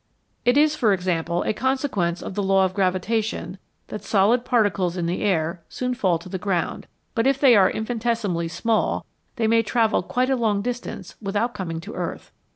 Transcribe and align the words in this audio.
It 0.45 0.57
is, 0.57 0.75
for 0.75 0.93
example, 0.93 1.43
a 1.43 1.53
consequence 1.53 2.23
of 2.23 2.33
the 2.33 2.41
law 2.41 2.65
of 2.65 2.73
gravitation 2.73 3.59
that 3.89 4.03
solid 4.03 4.43
particles 4.43 4.97
in 4.97 5.05
the 5.05 5.21
air 5.21 5.61
soon 5.69 5.93
fall 5.93 6.17
to 6.17 6.27
the 6.27 6.39
ground, 6.39 6.87
but 7.13 7.27
if 7.27 7.37
they 7.39 7.55
are 7.55 7.69
infinitesimally 7.69 8.47
small 8.47 9.05
they 9.35 9.45
may 9.45 9.61
travel 9.61 10.01
quite 10.01 10.31
a 10.31 10.35
long 10.35 10.63
distance 10.63 11.13
without 11.21 11.53
coming 11.53 11.79
to 11.81 11.93
earth. 11.93 12.31